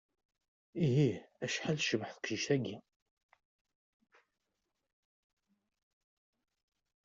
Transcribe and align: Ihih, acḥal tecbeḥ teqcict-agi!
Ihih, 0.85 1.19
acḥal 1.45 1.77
tecbeḥ 1.79 2.11
teqcict-agi! 2.13 2.75